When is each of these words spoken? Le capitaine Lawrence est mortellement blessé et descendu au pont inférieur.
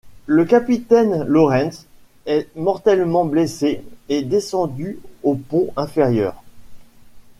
Le 0.25 0.45
capitaine 0.45 1.25
Lawrence 1.27 1.85
est 2.25 2.47
mortellement 2.55 3.23
blessé 3.23 3.83
et 4.09 4.23
descendu 4.23 4.97
au 5.21 5.35
pont 5.35 5.67
inférieur. 5.77 6.41